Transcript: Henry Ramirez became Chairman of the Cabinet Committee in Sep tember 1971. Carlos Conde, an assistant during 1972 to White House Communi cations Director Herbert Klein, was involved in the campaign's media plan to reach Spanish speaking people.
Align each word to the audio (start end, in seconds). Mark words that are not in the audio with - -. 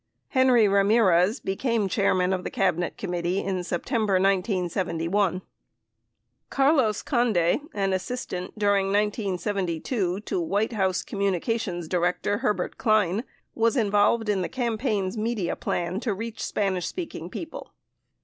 Henry 0.29 0.67
Ramirez 0.67 1.39
became 1.39 1.87
Chairman 1.87 2.33
of 2.33 2.43
the 2.43 2.49
Cabinet 2.49 2.97
Committee 2.97 3.37
in 3.43 3.63
Sep 3.63 3.85
tember 3.85 4.17
1971. 4.19 5.43
Carlos 6.49 7.03
Conde, 7.03 7.61
an 7.75 7.93
assistant 7.93 8.57
during 8.57 8.87
1972 8.87 10.21
to 10.21 10.41
White 10.41 10.73
House 10.73 11.03
Communi 11.03 11.39
cations 11.43 11.87
Director 11.87 12.39
Herbert 12.39 12.79
Klein, 12.79 13.23
was 13.53 13.77
involved 13.77 14.27
in 14.27 14.41
the 14.41 14.49
campaign's 14.49 15.17
media 15.19 15.55
plan 15.55 15.99
to 15.99 16.15
reach 16.15 16.43
Spanish 16.43 16.87
speaking 16.87 17.29
people. 17.29 17.71